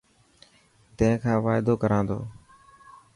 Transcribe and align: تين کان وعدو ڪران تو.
تين 0.97 1.13
کان 1.21 1.37
وعدو 1.45 1.73
ڪران 1.81 2.03
تو. 2.09 2.19